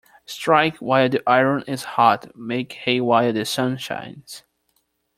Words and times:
Strike 0.25 0.77
while 0.77 1.09
the 1.09 1.21
iron 1.29 1.63
is 1.67 1.83
hot 1.83 2.35
Make 2.35 2.71
hay 2.73 2.99
while 3.01 3.31
the 3.31 3.45
sun 3.45 3.77
shines. 3.77 4.41